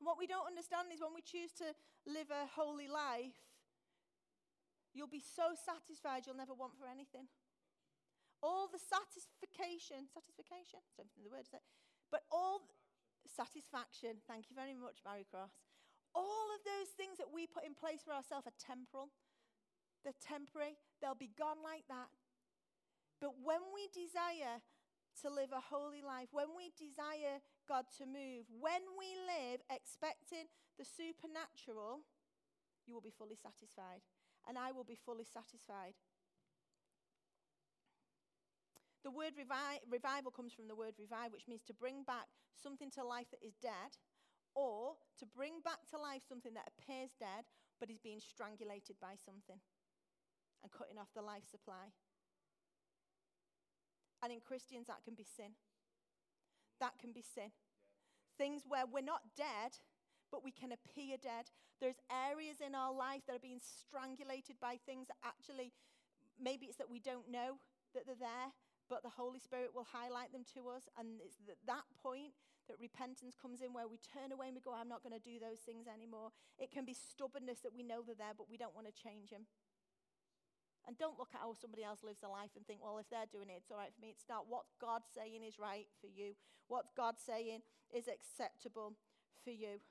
[0.00, 1.76] And what we don't understand is when we choose to
[2.08, 3.36] live a holy life,
[4.96, 7.28] you'll be so satisfied you'll never want for anything.
[8.42, 11.64] All the satisfaction, satisfaction, I don't know the word, is?
[12.12, 12.62] But all
[13.26, 15.56] satisfaction, thank you very much, Mary Cross.
[16.14, 19.12] All of those things that we put in place for ourselves are temporal.
[20.04, 22.08] They're temporary, they'll be gone like that.
[23.20, 24.60] But when we desire
[25.22, 30.52] to live a holy life, when we desire God to move, when we live expecting
[30.76, 32.04] the supernatural,
[32.84, 34.04] you will be fully satisfied.
[34.46, 35.98] And I will be fully satisfied.
[39.06, 42.26] The word revi- revival comes from the word revive, which means to bring back
[42.58, 43.94] something to life that is dead,
[44.50, 47.46] or to bring back to life something that appears dead
[47.78, 49.62] but is being strangulated by something
[50.58, 51.94] and cutting off the life supply.
[54.24, 55.54] And in Christians, that can be sin.
[56.80, 57.54] That can be sin.
[58.36, 59.78] Things where we're not dead,
[60.32, 61.54] but we can appear dead.
[61.78, 65.70] There's areas in our life that are being strangulated by things that actually,
[66.42, 67.62] maybe it's that we don't know
[67.94, 68.50] that they're there,
[68.88, 70.88] but the Holy Spirit will highlight them to us.
[70.98, 72.34] And it's at that point
[72.68, 75.22] that repentance comes in where we turn away and we go, I'm not going to
[75.22, 76.34] do those things anymore.
[76.58, 79.30] It can be stubbornness that we know they're there, but we don't want to change
[79.30, 79.46] them.
[80.86, 83.26] And don't look at how somebody else lives their life and think, well, if they're
[83.30, 84.14] doing it, it's all right for me.
[84.14, 88.94] It's not what God's saying is right for you, what God's saying is acceptable
[89.42, 89.82] for you.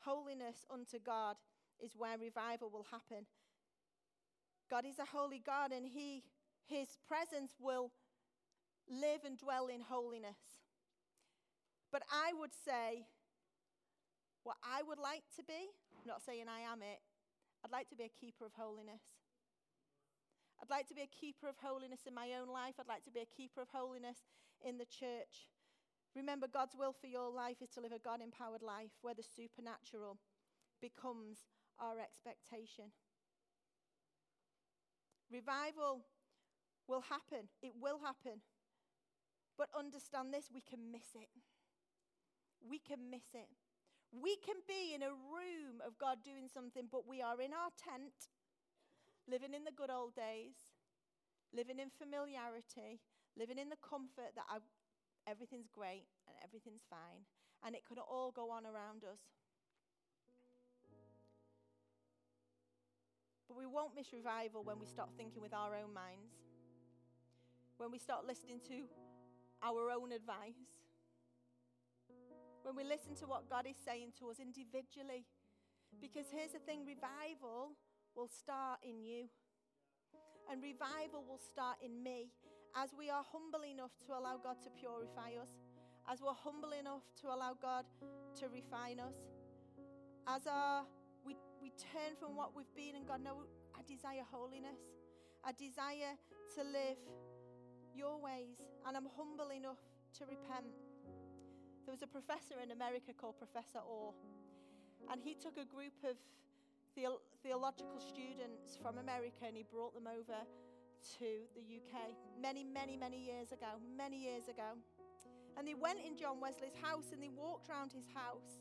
[0.00, 1.36] Holiness unto God
[1.78, 3.26] is where revival will happen.
[4.70, 6.22] God is a holy God, and He,
[6.66, 7.90] His presence will
[8.88, 10.38] live and dwell in holiness.
[11.90, 13.04] But I would say,
[14.44, 17.00] what I would like to be, I'm not saying I am it,
[17.64, 19.02] I'd like to be a keeper of holiness.
[20.60, 22.74] I'd like to be a keeper of holiness in my own life.
[22.78, 24.18] I'd like to be a keeper of holiness
[24.62, 25.50] in the church.
[26.14, 29.24] Remember, God's will for your life is to live a God empowered life where the
[29.24, 30.18] supernatural
[30.80, 31.38] becomes
[31.80, 32.94] our expectation.
[35.32, 36.04] Revival
[36.86, 38.44] will happen, it will happen.
[39.56, 41.32] But understand this we can miss it.
[42.60, 43.48] We can miss it.
[44.12, 47.72] We can be in a room of God doing something, but we are in our
[47.80, 48.28] tent,
[49.24, 50.76] living in the good old days,
[51.48, 53.00] living in familiarity,
[53.36, 54.60] living in the comfort that I,
[55.24, 57.24] everything's great and everything's fine,
[57.64, 59.41] and it could all go on around us.
[63.52, 66.32] But we won't miss revival when we start thinking with our own minds,
[67.76, 68.88] when we start listening to
[69.62, 70.80] our own advice,
[72.62, 75.26] when we listen to what God is saying to us individually.
[76.00, 77.76] Because here's the thing revival
[78.16, 79.28] will start in you,
[80.50, 82.32] and revival will start in me.
[82.74, 85.52] As we are humble enough to allow God to purify us,
[86.10, 87.84] as we're humble enough to allow God
[88.40, 89.20] to refine us,
[90.26, 90.86] as our
[91.62, 94.82] we turn from what we've been and God, no, I desire holiness.
[95.44, 96.18] I desire
[96.54, 96.98] to live
[97.94, 99.80] your ways, and I'm humble enough
[100.18, 100.74] to repent.
[101.86, 104.14] There was a professor in America called Professor Orr,
[105.10, 106.16] and he took a group of
[106.94, 110.46] the- theological students from America and he brought them over
[111.18, 113.80] to the UK many, many, many years ago.
[113.96, 114.78] Many years ago.
[115.56, 118.60] And they went in John Wesley's house and they walked around his house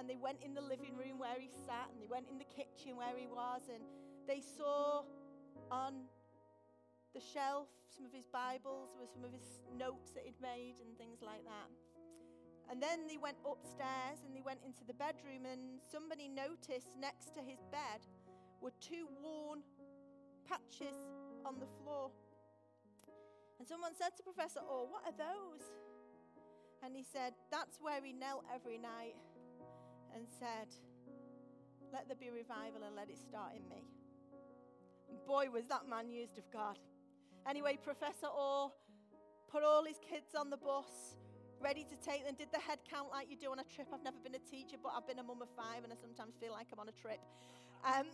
[0.00, 2.48] and they went in the living room where he sat, and they went in the
[2.48, 3.84] kitchen where he was, and
[4.26, 5.04] they saw
[5.70, 6.08] on
[7.12, 10.96] the shelf some of his Bibles with some of his notes that he'd made and
[10.96, 11.68] things like that.
[12.72, 17.36] And then they went upstairs and they went into the bedroom, and somebody noticed next
[17.36, 18.00] to his bed
[18.64, 19.60] were two worn
[20.48, 20.96] patches
[21.44, 22.08] on the floor.
[23.60, 25.68] And someone said to Professor Oh, what are those?
[26.82, 29.20] And he said, That's where he knelt every night
[30.14, 30.68] and said,
[31.92, 33.84] Let there be revival and let it start in me.
[35.26, 36.78] Boy, was that man used of God.
[37.48, 38.70] Anyway, Professor Orr
[39.50, 41.16] put all his kids on the bus,
[41.60, 43.88] ready to take them, did the head count like you do on a trip.
[43.92, 46.34] I've never been a teacher, but I've been a mum of five, and I sometimes
[46.40, 47.20] feel like I'm on a trip.
[47.84, 48.06] Um,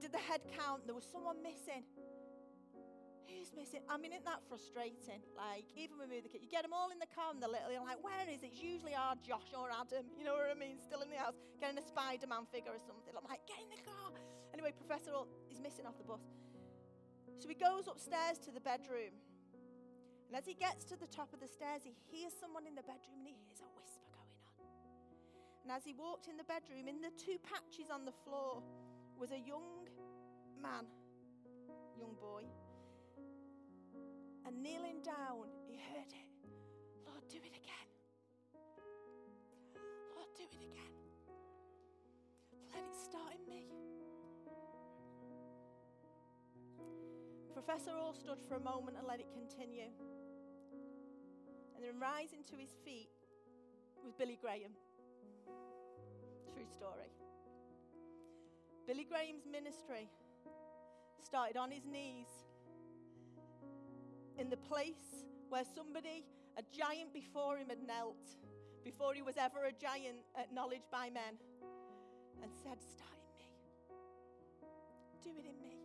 [0.00, 1.84] did the head count, there was someone missing.
[3.26, 3.82] Who's missing?
[3.90, 5.18] I mean, isn't that frustrating?
[5.34, 7.42] Like, even when we move the kid, you get them all in the car and
[7.42, 8.54] they're little, you're like, where is it?
[8.54, 10.78] It's usually our Josh or Adam, you know what I mean?
[10.78, 13.10] Still in the house, getting a Spider Man figure or something.
[13.10, 14.14] I'm like, get in the car.
[14.54, 16.22] Anyway, Professor Orr is missing off the bus.
[17.42, 19.12] So he goes upstairs to the bedroom.
[20.30, 22.86] And as he gets to the top of the stairs, he hears someone in the
[22.86, 24.54] bedroom and he hears a whisper going on.
[25.66, 28.62] And as he walked in the bedroom, in the two patches on the floor
[29.18, 29.86] was a young
[30.62, 30.86] man,
[31.98, 32.46] young boy
[34.46, 36.30] and kneeling down, he heard it.
[37.04, 37.88] Lord, do it again.
[40.14, 40.94] Lord, do it again.
[42.72, 43.66] Let it start in me.
[47.52, 49.90] Professor Orr stood for a moment and let it continue.
[51.74, 53.10] And then rising to his feet
[54.04, 54.70] was Billy Graham.
[56.54, 57.10] True story.
[58.86, 60.08] Billy Graham's ministry
[61.24, 62.45] started on his knees
[64.38, 66.24] in the place where somebody,
[66.58, 68.16] a giant before him, had knelt,
[68.84, 71.38] before he was ever a giant uh, acknowledged by men,
[72.42, 73.50] and said, Start in me.
[75.22, 75.76] Do it in me.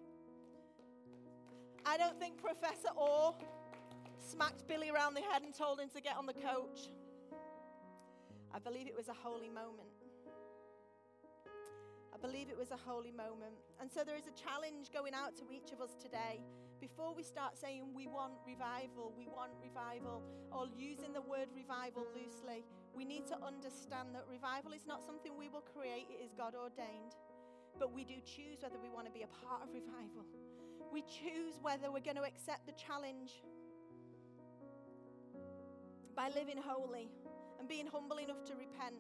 [1.86, 3.34] I don't think Professor Orr
[4.20, 6.90] smacked Billy around the head and told him to get on the coach.
[8.54, 9.88] I believe it was a holy moment.
[12.14, 13.56] I believe it was a holy moment.
[13.80, 16.44] And so there is a challenge going out to each of us today
[16.82, 22.08] before we start saying we want revival, we want revival, or using the word revival
[22.18, 26.34] loosely, we need to understand that revival is not something we will create, it is
[26.34, 27.14] God ordained.
[27.80, 30.26] But we do choose whether we want to be a part of revival.
[30.92, 33.44] We choose whether we're going to accept the challenge
[36.16, 37.10] by living holy
[37.60, 38.98] and being humble enough to repent.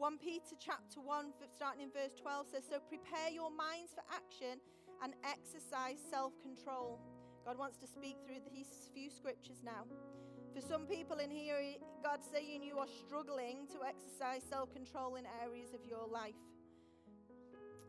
[0.00, 4.56] 1 Peter chapter 1, starting in verse 12 says, So prepare your minds for action
[5.04, 6.96] and exercise self control.
[7.44, 9.84] God wants to speak through these few scriptures now.
[10.56, 15.28] For some people in here, God's saying you are struggling to exercise self control in
[15.44, 16.40] areas of your life.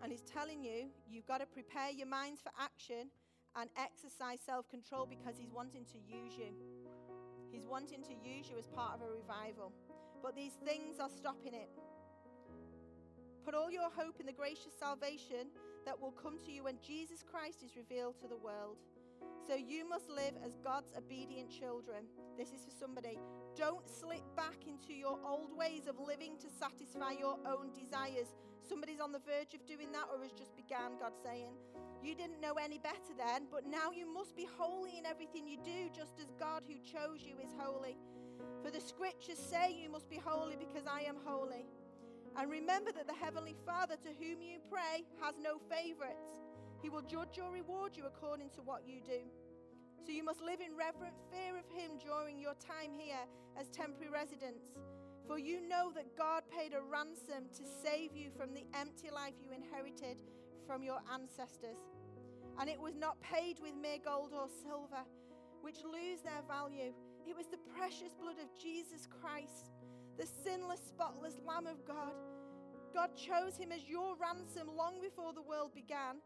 [0.03, 3.07] And He's telling you, you've got to prepare your minds for action
[3.55, 6.51] and exercise self control because He's wanting to use you.
[7.55, 9.71] He's wanting to use you as part of a revival.
[10.21, 11.71] But these things are stopping it.
[13.43, 15.49] Put all your hope in the gracious salvation
[15.85, 18.77] that will come to you when Jesus Christ is revealed to the world.
[19.47, 22.05] So you must live as God's obedient children.
[22.37, 23.17] This is for somebody.
[23.55, 28.27] Don't slip back into your old ways of living to satisfy your own desires.
[28.61, 31.53] Somebody's on the verge of doing that or has just began, God saying.
[32.03, 35.57] You didn't know any better then, but now you must be holy in everything you
[35.57, 37.97] do, just as God who chose you is holy.
[38.63, 41.65] For the scriptures say you must be holy because I am holy.
[42.37, 46.39] And remember that the Heavenly Father to whom you pray has no favorites.
[46.81, 49.21] He will judge or reward you according to what you do.
[50.05, 53.21] So you must live in reverent fear of him during your time here
[53.59, 54.73] as temporary residents.
[55.27, 59.35] For you know that God paid a ransom to save you from the empty life
[59.39, 60.23] you inherited
[60.65, 61.77] from your ancestors.
[62.59, 65.05] And it was not paid with mere gold or silver,
[65.61, 66.93] which lose their value.
[67.27, 69.69] It was the precious blood of Jesus Christ,
[70.21, 72.13] the sinless, spotless Lamb of God.
[72.93, 76.21] God chose him as your ransom long before the world began.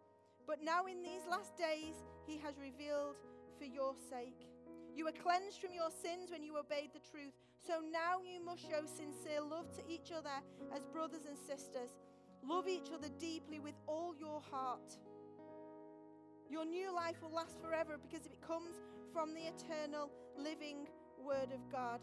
[0.45, 1.95] But now, in these last days,
[2.27, 3.15] he has revealed
[3.57, 4.51] for your sake.
[4.93, 7.31] You were cleansed from your sins when you obeyed the truth.
[7.65, 10.43] So now you must show sincere love to each other
[10.75, 11.95] as brothers and sisters.
[12.43, 14.97] Love each other deeply with all your heart.
[16.49, 18.75] Your new life will last forever because it comes
[19.13, 20.87] from the eternal living
[21.17, 22.01] Word of God.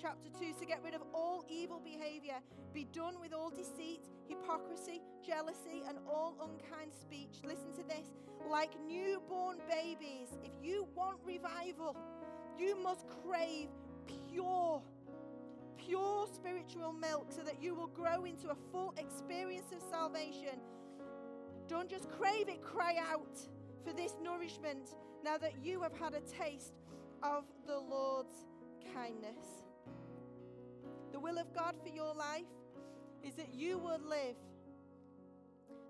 [0.00, 2.36] Chapter 2 So get rid of all evil behavior.
[2.74, 7.36] Be done with all deceit, hypocrisy, jealousy, and all unkind speech.
[7.44, 8.06] Listen to this.
[8.48, 11.96] Like newborn babies, if you want revival,
[12.58, 13.68] you must crave
[14.30, 14.82] pure,
[15.78, 20.60] pure spiritual milk so that you will grow into a full experience of salvation.
[21.68, 23.38] Don't just crave it, cry out
[23.84, 24.90] for this nourishment
[25.24, 26.74] now that you have had a taste
[27.22, 28.46] of the Lord's
[28.94, 29.65] kindness.
[31.16, 32.44] The will of God for your life
[33.24, 34.36] is that you would live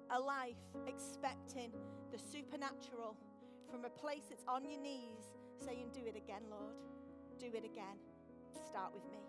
[0.09, 0.55] a life
[0.87, 1.73] expecting
[2.13, 3.17] the supernatural
[3.69, 6.77] from a place that's on your knees, saying, Do it again, Lord.
[7.41, 7.99] Do it again.
[8.71, 9.26] Start with me.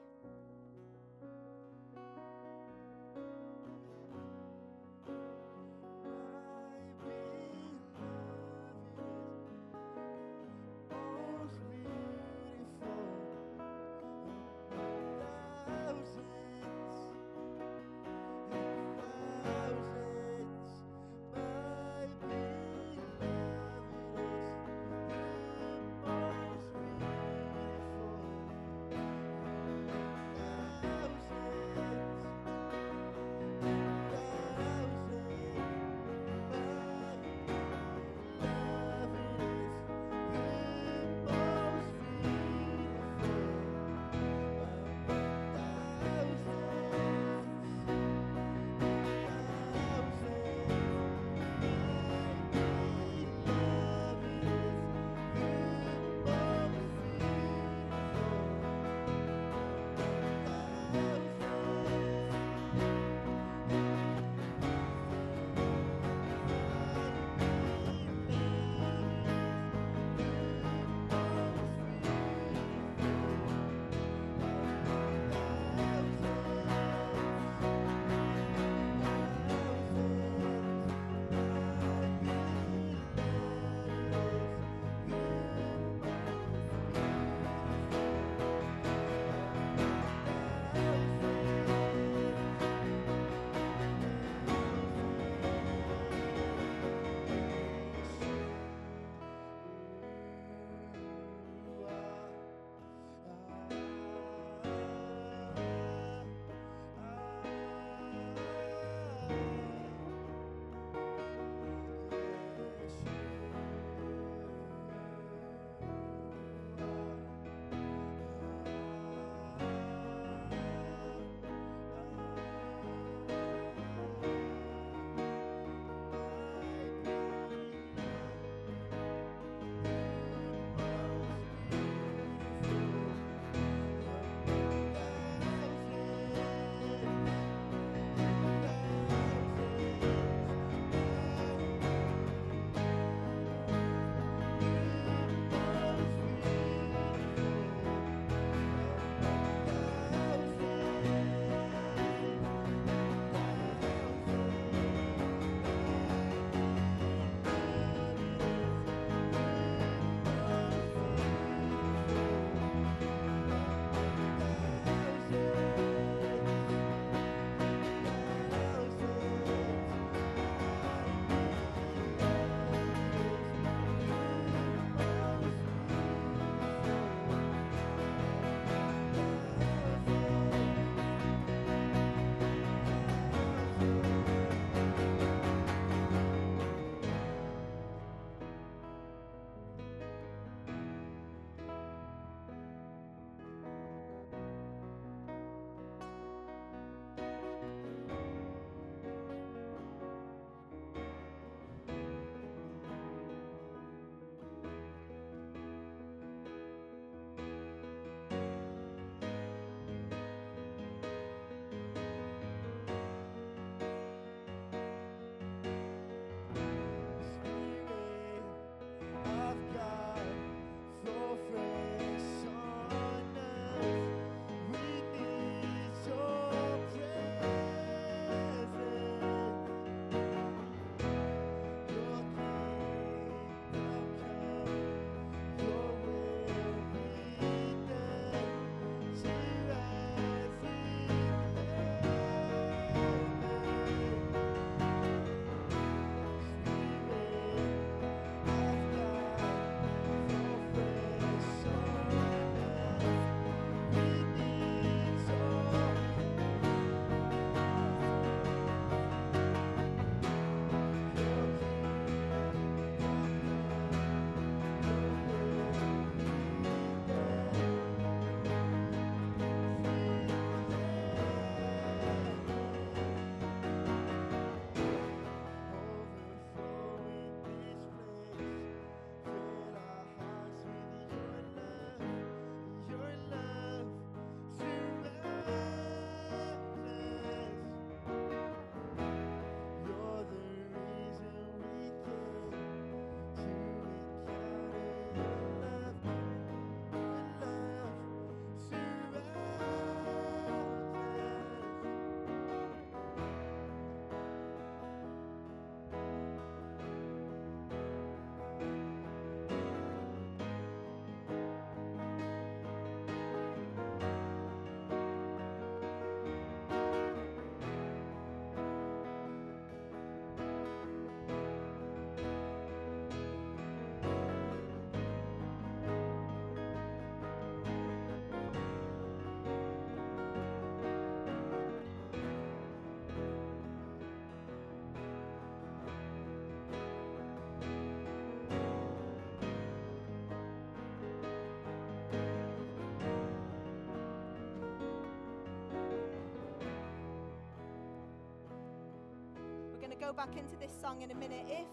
[350.07, 351.67] Go back into this song in a minute, if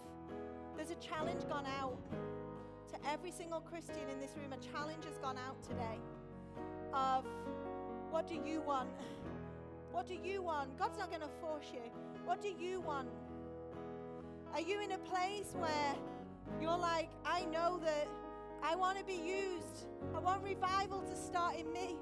[0.76, 1.96] there's a challenge gone out
[2.90, 6.00] to every single Christian in this room, a challenge has gone out today
[6.92, 7.24] of
[8.10, 8.88] what do you want?
[9.92, 10.76] What do you want?
[10.76, 11.78] God's not going to force you.
[12.24, 13.08] What do you want?
[14.52, 15.94] Are you in a place where
[16.60, 18.08] you're like, I know that
[18.64, 19.86] I want to be used.
[20.12, 21.94] I want revival to start in me.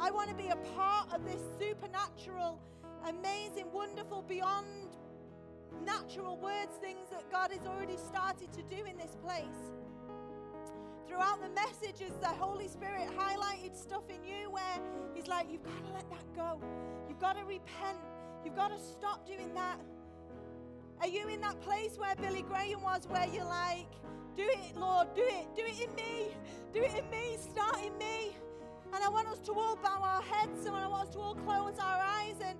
[0.00, 2.58] I want to be a part of this supernatural,
[3.06, 4.66] amazing, wonderful, beyond
[5.86, 9.72] natural words, things that God has already started to do in this place.
[11.06, 14.80] Throughout the messages, the Holy Spirit highlighted stuff in you where
[15.14, 16.60] He's like, You've got to let that go.
[17.08, 17.98] You've got to repent.
[18.44, 19.80] You've got to stop doing that.
[21.00, 23.86] Are you in that place where Billy Graham was, where you're like,
[24.36, 26.34] Do it, Lord, do it, do it in me,
[26.74, 28.36] do it in me, start in me?
[28.92, 31.34] And I want us to all bow our heads and I want us to all
[31.34, 32.58] close our eyes and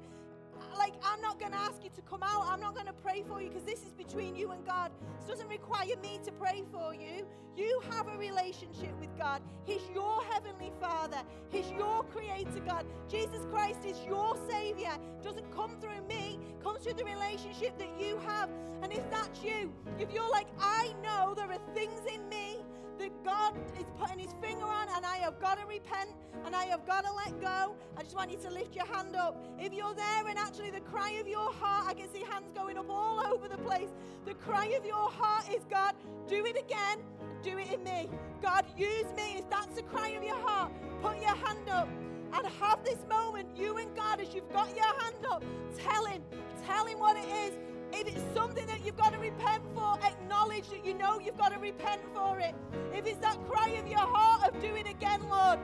[0.79, 2.47] like, I'm not going to ask you to come out.
[2.49, 4.91] I'm not going to pray for you because this is between you and God.
[5.19, 7.27] This doesn't require me to pray for you.
[7.57, 9.41] You have a relationship with God.
[9.65, 12.85] He's your heavenly Father, He's your creator God.
[13.09, 14.93] Jesus Christ is your Savior.
[15.23, 18.51] Doesn't come through me, comes through the relationship that you have.
[18.83, 22.59] And if that's you, if you're like, I know there are things in me
[22.99, 26.11] that God is putting his finger on, and I have got to repent
[26.45, 27.75] and I have got to let go.
[28.07, 29.37] Just want you to lift your hand up.
[29.59, 32.79] If you're there and actually the cry of your heart, I can see hands going
[32.79, 33.89] up all over the place.
[34.25, 35.97] The cry of your heart is God,
[36.29, 36.99] do it again,
[37.43, 38.09] do it in me.
[38.41, 39.39] God, use me.
[39.39, 40.71] If that's the cry of your heart,
[41.03, 41.89] put your hand up
[42.33, 45.43] and have this moment, you and God, as you've got your hand up,
[45.77, 46.23] tell Him,
[46.65, 47.55] tell Him what it is.
[47.93, 51.53] If it's something that you've got to repent for, acknowledge that you know you've got
[51.53, 52.55] to repent for it.
[52.95, 55.59] If it's that cry of your heart of do it again, Lord,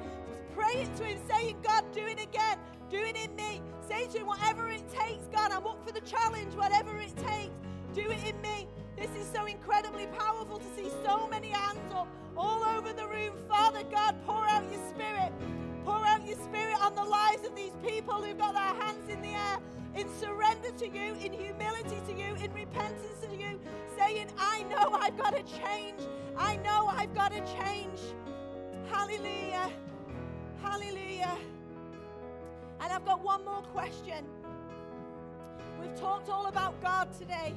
[0.55, 2.59] pray it to Him, saying, God, do it again,
[2.90, 3.61] do it in me.
[3.88, 7.55] Say to Him, whatever it takes, God, I'm up for the challenge, whatever it takes,
[7.94, 8.66] do it in me.
[8.96, 13.34] This is so incredibly powerful to see so many hands up all over the room.
[13.48, 15.32] Father God, pour out your spirit.
[15.84, 19.20] Pour out your spirit on the lives of these people who've got their hands in
[19.20, 19.59] the air
[19.94, 23.61] in surrender to you, in humility to you, in repentance to you,
[23.98, 26.00] saying, I know I've got to change.
[26.36, 28.00] I know I've got to change.
[28.90, 29.70] Hallelujah.
[30.63, 31.37] Hallelujah.
[32.81, 34.25] And I've got one more question.
[35.81, 37.55] We've talked all about God today.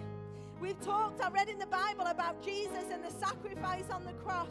[0.60, 4.50] We've talked, I read in the Bible about Jesus and the sacrifice on the cross.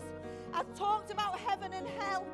[0.53, 2.25] I've talked about heaven and hell.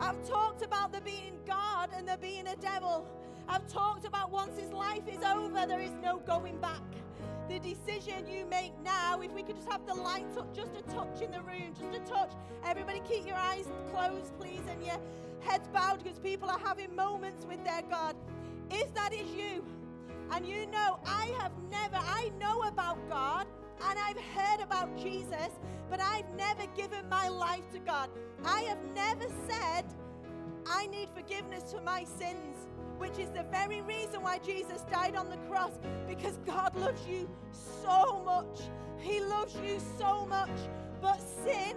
[0.00, 3.06] I've talked about there being God and there being a devil.
[3.48, 6.82] I've talked about once his life is over, there is no going back.
[7.48, 10.82] The decision you make now, if we could just have the lights up just a
[10.94, 12.32] touch in the room, just a touch.
[12.64, 15.00] Everybody keep your eyes closed, please, and your
[15.40, 18.16] heads bowed because people are having moments with their God.
[18.70, 19.64] If that is you,
[20.32, 23.46] and you know, I have never, I know about God
[23.88, 25.50] and I've heard about Jesus,
[25.88, 28.10] but I've never given my life to God.
[28.44, 29.84] I have never said,
[30.66, 32.68] I need forgiveness for my sins
[33.00, 35.72] which is the very reason why Jesus died on the cross,
[36.06, 37.26] because God loves you
[37.82, 38.60] so much.
[38.98, 40.50] He loves you so much.
[41.00, 41.76] But sin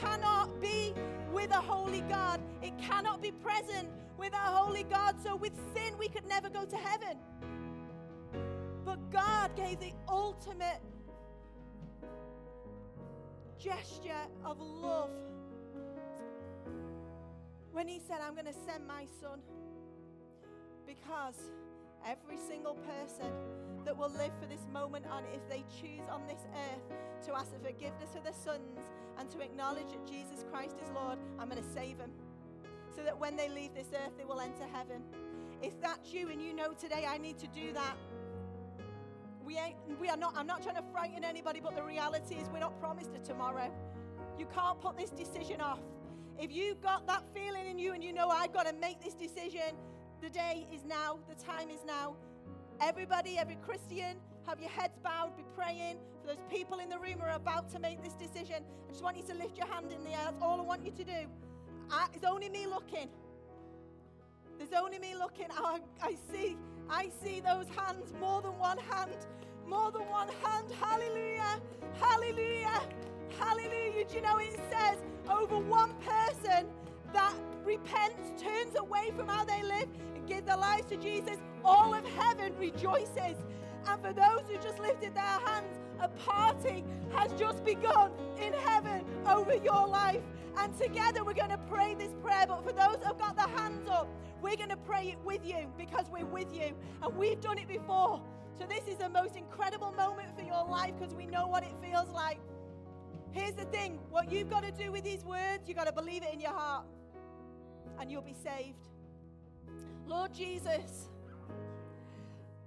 [0.00, 0.94] cannot be
[1.32, 5.16] with a holy God, it cannot be present with a holy God.
[5.22, 7.18] So with sin, we could never go to heaven.
[8.84, 10.80] But God gave the ultimate
[13.58, 14.12] gesture
[14.44, 15.10] of love
[17.72, 19.40] when He said, I'm going to send my son.
[20.86, 21.36] Because
[22.06, 23.32] every single person
[23.84, 27.52] that will live for this moment on, if they choose on this earth to ask
[27.52, 28.80] for forgiveness for their sins
[29.18, 32.10] and to acknowledge that Jesus Christ is Lord, I'm going to save them.
[32.94, 35.02] So that when they leave this earth, they will enter heaven.
[35.62, 37.96] If that's you and you know today, I need to do that.
[39.44, 42.48] We, ain't, we are not, I'm not trying to frighten anybody, but the reality is
[42.50, 43.70] we're not promised a tomorrow.
[44.38, 45.80] You can't put this decision off.
[46.38, 49.14] If you've got that feeling in you and you know, I've got to make this
[49.14, 49.76] decision,
[50.24, 52.14] the day is now, the time is now.
[52.80, 54.16] Everybody, every Christian,
[54.46, 57.70] have your heads bowed, be praying for those people in the room who are about
[57.72, 58.64] to make this decision.
[58.88, 60.20] I just want you to lift your hand in the air.
[60.24, 61.28] That's all I want you to do.
[61.90, 63.10] I, it's only me looking.
[64.56, 65.48] There's only me looking.
[65.50, 66.56] I, I see,
[66.88, 69.26] I see those hands, more than one hand,
[69.68, 70.72] more than one hand.
[70.80, 71.60] Hallelujah,
[72.00, 72.80] hallelujah,
[73.38, 74.04] hallelujah.
[74.08, 74.96] Do you know it says
[75.28, 76.66] over one person
[77.12, 79.88] that repents, turns away from how they live,
[80.26, 83.36] give their lives to Jesus, all of heaven rejoices.
[83.86, 88.10] And for those who just lifted their hands, a party has just begun
[88.40, 90.22] in heaven over your life.
[90.58, 92.46] And together we're going to pray this prayer.
[92.46, 94.08] But for those who've got their hands up,
[94.40, 96.74] we're going to pray it with you because we're with you.
[97.02, 98.20] And we've done it before.
[98.58, 101.72] So, this is the most incredible moment for your life because we know what it
[101.82, 102.38] feels like.
[103.32, 106.22] Here's the thing what you've got to do with these words, you've got to believe
[106.22, 106.86] it in your heart,
[107.98, 108.86] and you'll be saved.
[110.06, 111.08] Lord Jesus,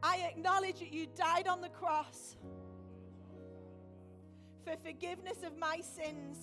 [0.02, 2.36] I acknowledge that you died on the cross
[4.64, 6.38] for forgiveness of my sins.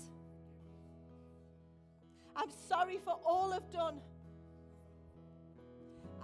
[2.36, 4.00] I'm sorry for all I've done.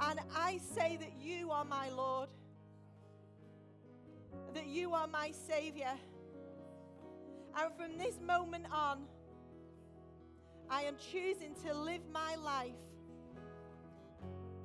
[0.01, 2.29] And I say that you are my Lord,
[4.55, 5.93] that you are my Savior.
[7.59, 9.03] And from this moment on,
[10.71, 12.73] I am choosing to live my life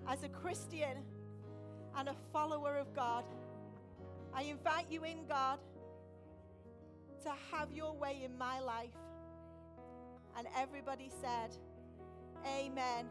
[0.07, 1.03] as a Christian
[1.97, 3.23] and a follower of God.
[4.33, 5.59] I invite you in, God,
[7.23, 8.89] to have your way in my life.
[10.37, 11.55] And everybody said,
[12.45, 13.05] Amen.